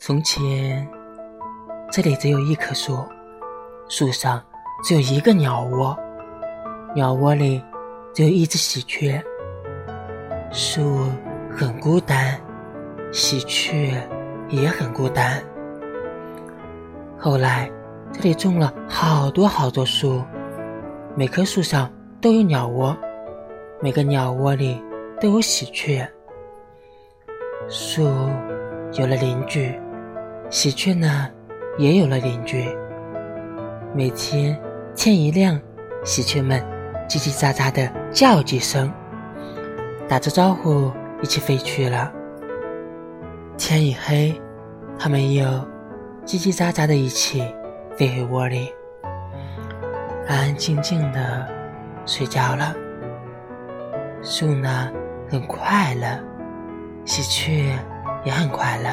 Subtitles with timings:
[0.00, 0.88] 从前，
[1.90, 3.04] 这里只有一棵树，
[3.88, 4.40] 树上
[4.84, 5.98] 只有一个鸟窝，
[6.94, 7.60] 鸟窝里
[8.14, 9.20] 只有一只喜鹊。
[10.52, 11.02] 树
[11.50, 12.40] 很孤单，
[13.10, 13.92] 喜鹊
[14.48, 15.42] 也很孤单。
[17.18, 17.68] 后来，
[18.12, 20.22] 这里种了好多好多树，
[21.16, 21.90] 每棵树上
[22.20, 22.96] 都有鸟窝，
[23.80, 24.80] 每个鸟窝里
[25.20, 26.08] 都有喜鹊。
[27.68, 28.04] 树
[28.92, 29.76] 有了邻居。
[30.50, 31.28] 喜鹊呢，
[31.76, 32.66] 也有了邻居。
[33.94, 34.58] 每天
[34.96, 35.60] 天一亮，
[36.04, 36.58] 喜鹊们
[37.06, 38.90] 叽叽喳喳的叫几声，
[40.08, 42.10] 打着招呼一起飞去了。
[43.58, 44.40] 天一黑，
[44.98, 45.44] 它们又
[46.24, 47.44] 叽叽喳喳的一起
[47.94, 48.72] 飞回窝里，
[50.26, 51.46] 安安静静的
[52.06, 52.74] 睡觉了。
[54.22, 54.90] 树呢，
[55.28, 56.18] 很快乐，
[57.04, 57.70] 喜鹊
[58.24, 58.90] 也很快乐。